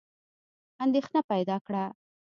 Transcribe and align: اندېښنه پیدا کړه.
اندېښنه 0.83 1.21
پیدا 1.31 1.57
کړه. 1.65 1.85